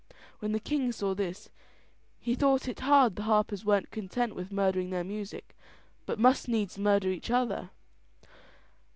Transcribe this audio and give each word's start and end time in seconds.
When 0.39 0.51
the 0.51 0.59
king 0.59 0.91
saw 0.91 1.13
this, 1.13 1.51
he 2.19 2.33
thought 2.33 2.67
it 2.67 2.79
hard 2.79 3.15
the 3.15 3.21
harpers 3.21 3.63
weren't 3.63 3.91
content 3.91 4.33
with 4.35 4.51
murdering 4.51 4.89
their 4.89 5.03
music, 5.03 5.55
but 6.07 6.17
must 6.17 6.47
needs 6.49 6.75
murder 6.79 7.09
each 7.09 7.29
other. 7.29 7.69